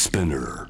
[0.00, 0.66] Spinner.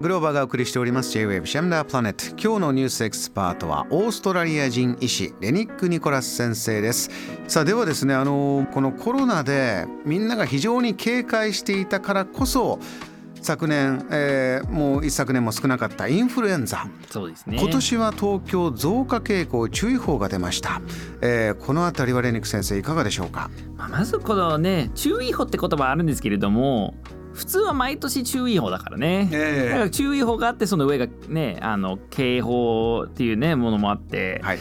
[0.00, 2.24] グローバーがお送りしております J-Wave シェムダープラネット。
[2.30, 7.08] 今日のニュースエキスパートはオーストラリア人医師レニック・ニコラス先生です。
[7.46, 12.80] さあではですねあのこのコロナでみんなが非常に警戒していたからこそ
[13.42, 16.86] 昨年、えー、もう一昨年も少なかったインフルエンザ。
[17.10, 17.58] そうですね。
[17.60, 20.80] 今年は東京増加傾向注意報が出ました、
[21.20, 26.94] えー、このあたりはレニック先生いかがでしょうか、まあ、まずこのね注意報って言葉あるんですけれども
[27.32, 34.58] 普通は毎年注意報だからね、えー、だから注意報があってその上がねあの警報っていうねものもあって、はい、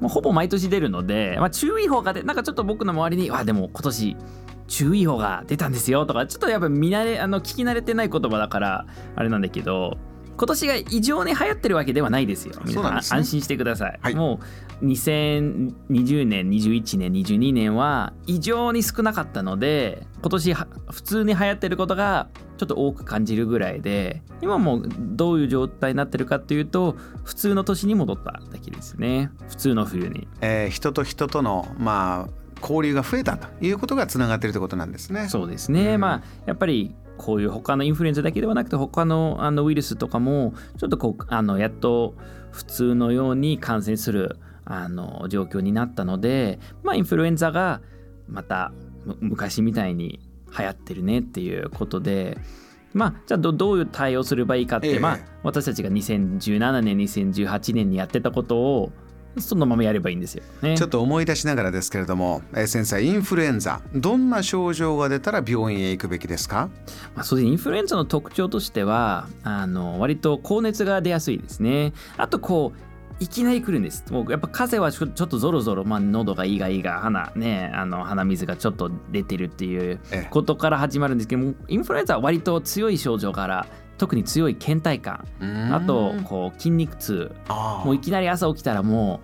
[0.00, 4.16] もうほぼ毎年出るので、まあ、注意報が出なんかちょっと僕の周りにあでも今年
[4.68, 9.96] 注意報が出たんですよとかちょっとやっぱ見慣れあの聞き慣れてない言葉だからあれなんだけど
[10.38, 12.54] 今年が異常に流行ってるわけではないですよ。
[12.64, 13.98] 皆さん、ね、安心してください。
[14.00, 14.38] はい、も
[14.80, 29.30] う2020年、21年、22年は異常に少なかったので、今年普通に流行ってることがちょっと多く感じるぐらいで、今もどういう状態になってるかっていうと、普通の年に戻っただけですね。
[29.48, 30.28] 普通の冬に。
[30.40, 35.28] えー、人と人とのまあ交流が増えたということがつながっているということなんですね。
[35.28, 42.14] そうですね、うん、まあやっぱりこういう他のインフルエンザだけではなくて他のあのウイルスとかもちょっとこうあのやっと
[42.50, 47.80] 普通のように感染するあの状況になったので、まあ、インフルエンザが
[48.28, 48.72] また
[49.20, 52.38] 昔みたいに流行ってるねっていうことで。
[52.94, 58.92] まあ、じゃあどういう対応すればいいかって、ええ、まあ、私たちが2017年2018年にやってたことを
[59.40, 66.70] そのままやればいいんですよ、ね、ちょっと思い出しながらですけれども、えー、先生インフルエンザどんな症状が出たら病院へ行くべきですか、
[67.14, 71.92] まあ、そうですインフルエンザの特徴としてはあの割と高熱が出やすいですね。
[72.16, 72.87] あとこう
[73.20, 74.04] いきなり来るんです。
[74.10, 83.66] もうやっぱ風邪はちょっとぞろぞろ、まあ、喉がいいがいいが鼻ねあの鼻水がちょっと出てるっていうことから始まるんですけどもインフルエンザは割と強い症状から
[83.96, 85.26] 特に強い倦怠感。
[85.72, 87.32] あとこう筋肉痛。
[87.48, 89.20] もういきなり朝起きたらも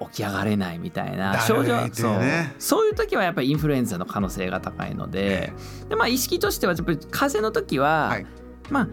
[0.00, 2.20] う起き上がれないみたいな症状、ね、そう。
[2.58, 5.52] そういう時はやっぱりインフルエンザの可能性が高いので
[5.88, 8.26] で、まあ、意識としてはやっぱり風邪の時は、はい、
[8.70, 8.88] まあ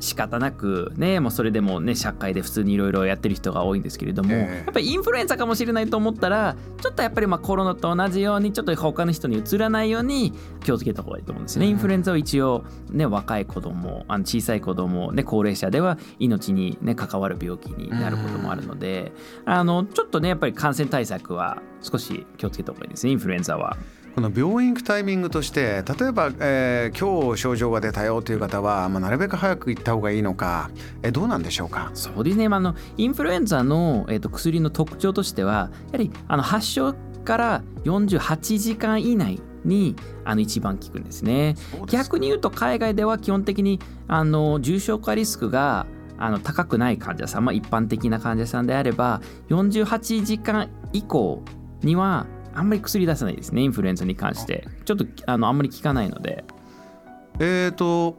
[0.00, 10.32] 仕方なくねもうそれでもね社会で普通にいろいろやってる人が多いんですけれども、やっぱりインフルエンザかもしれないと思ったらちょっとやっぱりまあコロナと同じようにちょっと他の人にうつらないように
[10.64, 19.12] 気をつけた方がいいと思うんですね、インフルエンザは一応ね若い子供あの小さい子供ね高齢者では命にね関わる病気になることもあるので、
[19.44, 23.76] あのちょっとねやっぱり感染対策は少し気をつけた方がいいですねインフルエンザは。
[24.16, 30.70] この病院行くタイミングとして例えば、えー、今日症状が出たよという方は、まあ、なるべく早く行った方がいいのか、
[31.02, 31.90] えー、どうなんでしょうか？
[31.92, 36.94] そうですね、まあ、のインフルエンザの、えーと、薬の特徴としてはやはりあの発症
[37.26, 41.54] から48時間以内にあの一番効くんですね。
[41.90, 51.42] 逆に言うと海外では基本的にあの重症化リスクがあの高くない患者さん、まあ、一般的な患者さんであれば48時間以降
[51.82, 54.66] にはあんまり薬出さないですねインフルエンザに関して。
[54.84, 56.44] ちょっとあのあんまり効かないので。
[57.38, 58.16] えっ、ー、と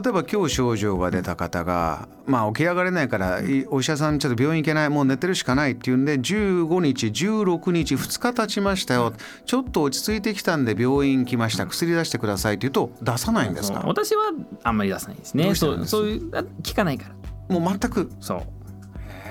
[0.00, 3.40] 例えば今日症状が出た方がまあ起き上がれないから
[3.70, 9.12] お医者さんちょっと病院行けないもう寝てるしかないっていうんで15日16日2日経ちましたよ。
[9.44, 11.66] ちょっと落ち着いてきたんで病院来ました。
[11.66, 13.82] 薬出してくださいって言うと出さないんですか？
[13.86, 14.32] 私は
[14.62, 15.54] あんまり出さないですね。
[15.54, 16.30] そうそういう
[16.62, 17.08] 聞かないか
[17.48, 17.58] ら。
[17.58, 18.10] もう全く。
[18.20, 18.42] そう。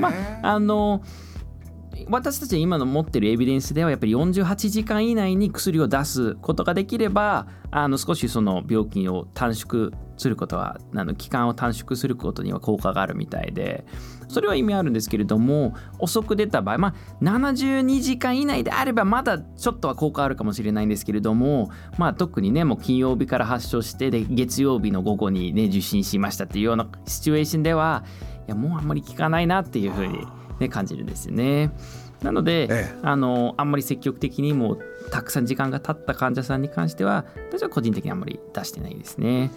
[0.01, 1.01] まああの
[2.09, 13.85] 私たち今の持ってるエビデンスではやっぱり48時間以内に薬を出すことができればあの少しその病気を短縮することはあの期間を短縮することには効果があるみたいで
[14.29, 28.03] それは意味あるんですけれども遅く出た場合まあ72時間以内であればまだちょっとは効果あるかもしれないんですけれどもまあ特にねもう金曜日から発症してで月曜日の午後にね受診しましたっていうようなシチュエーションでは
[28.47, 30.25] いやもうあんまり効かないなっていうふうに
[30.59, 31.72] ね、感じるんですよね。
[32.22, 34.79] なので、ええ、あのあんまり積極的にもう
[35.12, 39.52] たくさん時間が経った患者さんに関しては私は個人的にあんまり出してないですね。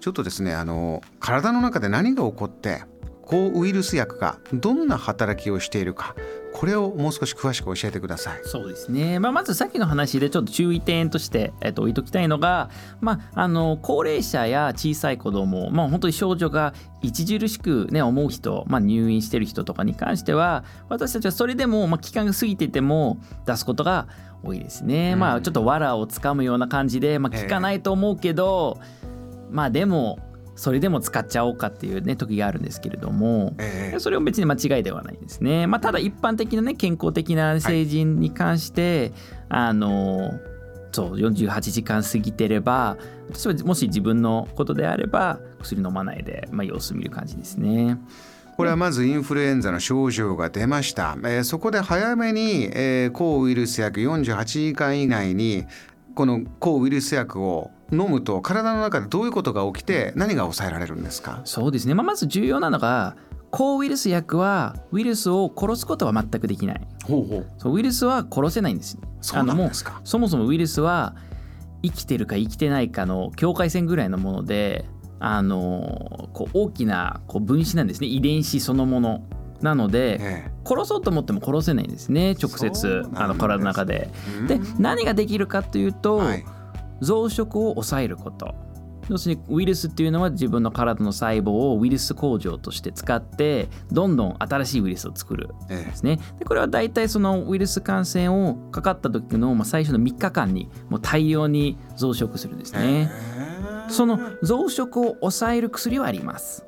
[0.00, 2.82] ちょっとですねあの体の中で何が起こって
[3.22, 6.14] 抗ウイルス薬がどんな働きをしているか
[6.54, 8.40] これをもう少し詳しく教えてください。
[8.44, 9.18] そうですね。
[9.18, 12.70] まあ、まずさっきの話でちょっと注意点として、えっと、置いときたいのが、
[13.00, 16.72] まあ、あの高齢者や小さい子供、まあ、本当に症状が
[17.04, 24.06] 著しく、ね、思う人、まあ、入院してる人とかに関しては私たちはそれでも、まあ、期間が過ぎてても出すことが
[24.44, 25.14] 多いですね。
[25.14, 30.20] うん、まあちょっと藁をつかむような感じで、まあ、効かないと思うけど、えー、まあでも
[30.56, 35.66] それでも使っちゃおうかっていうね時があるんですけれども、えー、それは別に間違いではないですね。
[35.66, 39.12] まあ、ただ一般的なね健康的な成人に関して、はい、
[39.48, 40.32] あの
[40.92, 42.96] そう48時間過ぎてれば
[43.30, 47.98] 私はもし自分のことであれば薬飲まないで、まあ、様子見る感じですね。
[48.56, 55.64] これはまずインフルエンザの症状が出ました、えー、そこで早めに、えー、抗ウイルス薬48時間以内に
[56.14, 61.42] この抗ウイルス薬を飲むと体の中でどういうことが起きて何が抑えられるんですか？
[61.44, 63.16] そうですね、まあ、まず重要なのが
[63.50, 66.88] 抗ウイルス薬はウイルスを殺すことは全くできない。
[67.04, 67.46] ほうほう。
[67.58, 68.98] そうウイルスは殺せないんです。
[69.20, 70.00] そうなんですか。
[70.02, 71.14] そもそもウイルスは
[71.82, 74.86] 生きてるか生きてないかの境界線ぐらいのもので
[75.20, 78.08] あのこう大きなこう分子なんですね。
[78.08, 79.22] 遺伝子そのもの。
[79.60, 83.06] なので、ええ、殺そうと思っても殺せないんですね直接。
[83.14, 84.10] あの体の中で。
[84.48, 86.44] で何ができるかというと、はい、
[87.04, 88.54] 増殖を抑えること。
[89.08, 96.18] 要するにウイルスっていうのは自分の体の細胞をウイルス工場として使ってどんどん新しいウイルスを作るんですね。
[96.38, 103.10] でこれは大体そのウイルス感染をかかった時の、まあ、最初の3日間にもう大量に増殖するんですね。
[103.88, 106.64] その増殖を抑える薬はあります。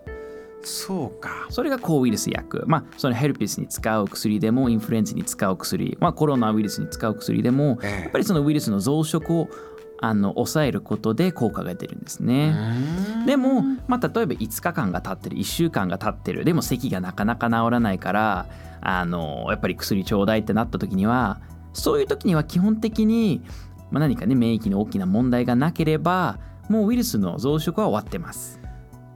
[0.62, 9.48] そうかそれが抗ウイルス薬まあそのヘルピスに使う薬でもインフルエンザに使う薬、まあ、コロナウイルスに使う薬でも、やっぱりそのウイルスの増殖を
[10.00, 12.54] あの抑えることで効果が出るんですね。
[13.26, 18.46] でも、まあ、例えば5日間が経ってる1週間が経ってるでも咳がなかなか治らないから
[18.80, 21.40] あのやっぱり薬ちょうだいってなった時には
[21.72, 23.42] そういう時には基本的に、
[23.90, 26.38] まあ、何かね免疫の大きな問題がなければ
[26.68, 28.60] もうウイルスの増殖は終わってます。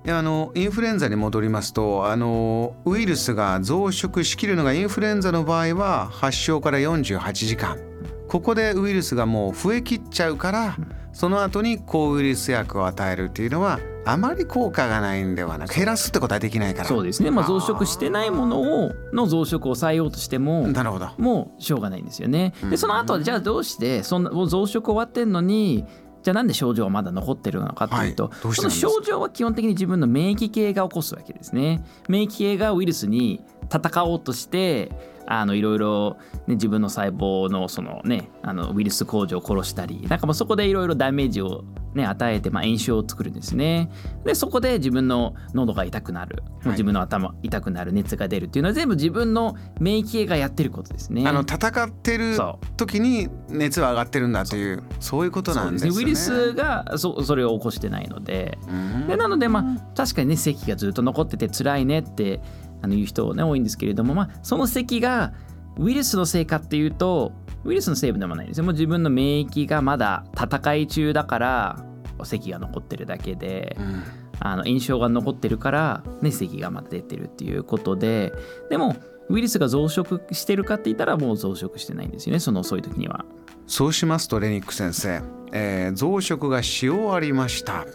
[0.09, 7.90] あのインフルエンザに戻りますとあのウイルスが増殖しきるのがインフルエンザの場合は発症から48時間
[8.31, 10.77] ここでウイルスがもう増えきっちゃうから
[11.13, 16.89] その後に抗ウイルス薬を与えるっていうのはあまり効果がないんではなく減らすってことはできないから。
[16.89, 21.11] そうですね、まあ、増殖してないものをの増殖を抑えようとしてもなるほど。
[21.19, 22.55] もうしょうがないんですよね。
[22.71, 25.85] でその後じゃあどうしてそんな増殖終わってんのに
[26.23, 31.85] じゃあなんで症状はまだ残ってるのかというと、はい、その症状は基本的に自分の免疫系が起こすわけですね。
[32.09, 33.41] 免疫系がウイルスに
[33.75, 34.93] 戦おうとして
[35.31, 36.19] あのいろいろ、
[36.49, 41.63] ね、自分の細胞のそのねあのウイルス工場を殺したりなんかもうそこでいろいろダメージを、
[41.95, 43.93] ね、与えて、まあ、炎症を作るんですね。
[44.25, 51.25] でそこで自分の喉が痛くなる、はい、自分の頭痛くなる熱が出るっていうのは全部自分の免疫系がやってることですね。
[51.29, 52.37] あの戦ってる
[52.77, 58.59] 時に熱は上がってるんだというそういうことなんですね、ね、ウイルスがそそれを起こしてないので。
[59.07, 62.41] でなのでまあ確かにね咳がずっと残ってて辛いねって
[62.83, 65.33] あのいう人ね多いんですけれども、まあ、その咳が
[65.79, 67.33] ウイルスのせいかっていうと
[67.65, 68.65] ウイルスの成分でもないんですよ。
[68.65, 71.85] もう自分の免疫がまだ戦い中だから
[72.25, 74.03] 咳が残ってるだけで、うん、
[74.41, 78.33] あの炎症が残ってるから、ね、咳がまだ出てるっていうことで
[78.69, 78.97] でも
[79.29, 83.25] ウイルスが増殖してるかって言ったらもう増殖してないんですよねその遅い時には。
[83.67, 85.23] そうしますとレニック先生、
[85.53, 87.87] えー、増殖がし終わりました。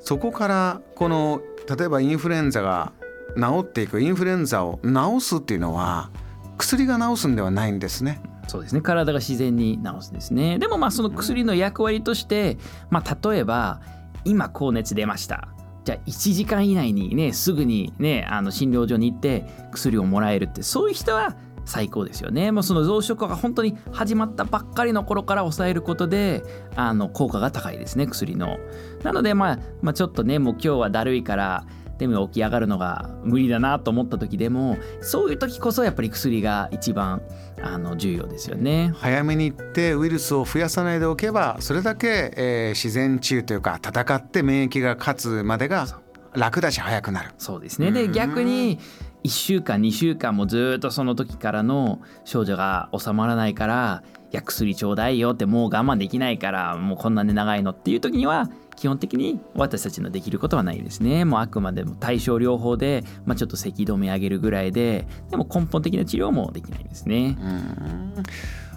[0.00, 1.40] そこからこの
[1.76, 2.92] 例えばインフルエンザが
[3.36, 6.10] 治っていくインフルエンザを治すっていうのは
[6.58, 8.20] 薬が治すんではないんですね。
[8.46, 12.58] そうですね体が自然に治すんですねでもまあその薬の役割として、
[12.90, 13.80] まあ、例えば
[14.24, 15.48] 今高熱出ました
[15.84, 21.36] じゃあ1時間以内にねすぐにねあの診療所に行って薬をもらえるってそういう人は
[21.66, 22.52] 最高ですよね。
[22.52, 26.42] もうその増殖が本当に始まったばっかりの頃から抑えることで
[26.76, 28.58] あの効果が高いですね薬の。
[29.02, 31.64] なのでまあ、まあ、ちょっとねもう今日はだるいから
[31.98, 37.22] でも起き上がるのが無理だなと思った時でもそういう時こそやっぱり薬が一番
[37.62, 38.92] あの重要ですよね。
[38.96, 45.86] 早めに行ってウイルスを増やさないでおけばそれだけ、えー、自然治癒というか戦って免疫が勝つまでが
[46.34, 47.30] 楽だし早くなる。
[47.38, 47.92] そうですね。
[47.92, 48.78] で逆に
[49.24, 54.02] 1週間2週間もずっとその時からの症状が収まらないから
[54.34, 61.24] 「や薬ちょうだいよ」ってもう我慢できないからもうこんなに長いのっていう時には基本的に私たちのできることはないですね。
[61.24, 67.38] もうあくまでも対症療法で、まあ、ちょっと咳止め上げるぐらいで、でも根本的な治療もできないですね。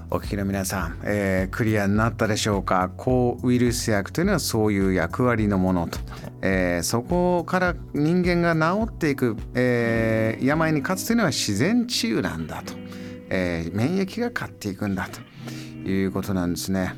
[0.10, 2.92] お聞きの皆さん、えー、クリアになったでしょうか？
[2.96, 5.98] 抗ウイルス薬というのはそういう役割のものと、
[6.42, 12.74] えー、そこから人間が治っていく、えー、病に勝つというのは自然治癒なんだと、
[13.30, 16.94] え免疫が勝っていくんだということなんですね。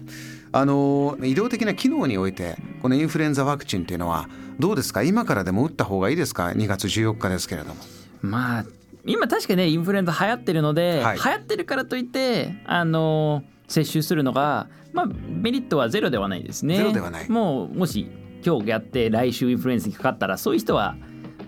[0.52, 5.04] あの医療的な機能においてこのインフルエンザワクチンっていうのはどうですか？
[5.04, 7.76] 今からでも打った方がいいですか？2月14日ですけれども。
[8.22, 8.66] まあ
[9.06, 16.78] 今確かねインフルエンザ流行ってるので、はい、流行ってるからといってあの接種するのがまあメリットはゼロではないですね。
[16.78, 18.10] ゼロではないもうもし
[18.46, 20.96] 今日やって来週インフルエンザにかかったらそういう人は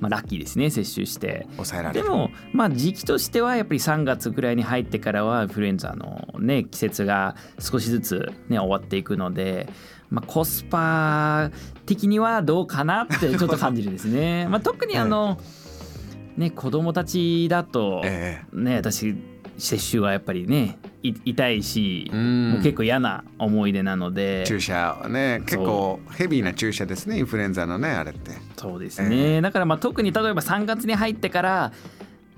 [0.01, 1.48] まあ、ラッキーですね接種して。
[1.51, 2.03] 抑えられる。
[2.03, 9.70] でもまあ時期としてはやっぱり3月ぐらいに入ってからはインフルエンザのね季節が少しずつね終わっていくので
[10.10, 11.50] まあ、コスパ
[11.86, 14.46] 的にはどうかなって ちょっと感じるですね。
[14.50, 15.39] まあ、特にあの、
[16.36, 19.15] ね、子供たちだと、えね、私
[19.58, 22.60] 接種はやっぱりねい痛いし、うん。
[22.63, 24.43] 結構嫌な思い出なので。
[24.46, 28.31] 注射はね結構ヘビーな注射ですねインフルエンザのねあれって。
[28.58, 31.72] そうですね、だからまあ特に例えば3月に入ってから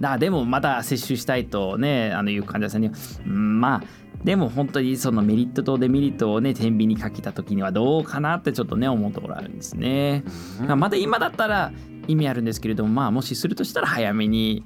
[0.01, 2.93] あでもまだ接種したいとねあのいう患者さんには
[3.25, 3.83] うんまあ
[4.23, 10.23] でも本当にそのメリットとデメリットをね天秤にかけた時にはどうかなってちょっとね思うところあるんですね。
[10.61, 11.73] まあまだ今だったら
[12.07, 14.63] 意味あるんですけれどもまあもしするとしたら早めに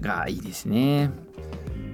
[0.00, 1.10] がいいですね。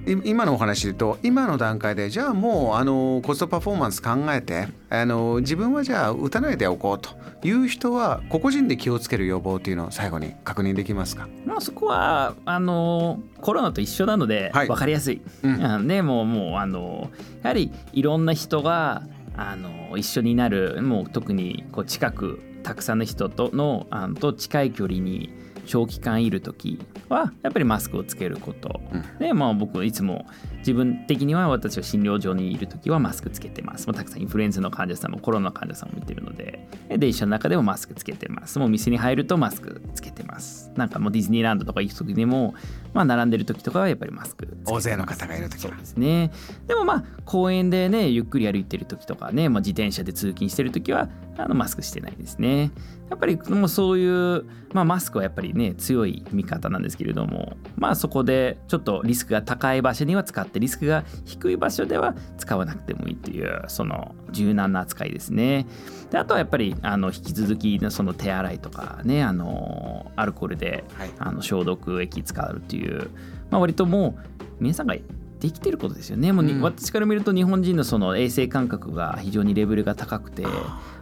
[0.07, 7.11] い今のお話で言うと今の段階でじゃあもうあのコストパフォーマンス考えてあの自分はじゃあ打たないでおこうと
[7.47, 11.27] いう人は個々人で気をつける予防というのを最後に確認できますか？
[11.45, 14.67] まあそこはあのコロナと一緒なのではい。
[14.67, 15.21] 分かりやすい。
[15.43, 15.65] うん。
[15.65, 17.09] あねもうもうあの
[17.43, 19.03] やはりいろんな人が
[19.35, 25.31] あの一緒になるもう特にこう近くたくさんの人とのあのと近い距離に
[25.71, 29.19] 長期間いる時はやっぱりマスクをつけること、うん。
[29.19, 30.25] でまあ僕いつも
[30.57, 33.87] 自分的には私は診療所にいる時はマスクつけてます。
[33.87, 36.67] もうたくさんインフルエンザの患者さんもコロナの患者さんも見てるので。
[36.89, 38.59] で電車の中でもマスクつけてます。
[38.59, 42.53] もう店に入るとマスクつけてますなんかもうディズニーランドとか行く時でも
[42.93, 45.71] まあ並んでる時とかはやっぱりマスク大勢の方がいる時は。
[45.71, 46.31] そうですね。
[46.67, 52.71] でもまあ公園でねゆっくり歩いてる時とかね、まあ、自転車で通勤してる時はあのマスクしてないですね。
[53.09, 65.67] やっぱりもうそういう、まあ、マスクはやっぱりね強い味方なんですけれどもまあそこでちょっとリスクが高い場所には使ってリスクが低い場所では使わなくてもいいっていうその柔軟な扱いですね。
[66.09, 73.09] であとはやっぱりあの引き続きその手洗いとかねあのアルコールではいあの消毒液使うっていう、
[73.49, 74.95] まあ、割ともう皆さんが
[75.39, 80.45] できてることですよねもうに、うん私から見ると日本人のその衛生感覚が非常にレベルが高くて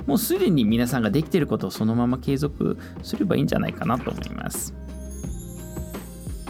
[0.07, 4.73] もうすでに皆さんができてることをそのまま継続すればいいんじゃないかなと思います。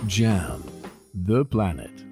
[0.06, 0.60] Jam,
[1.26, 2.09] the planet.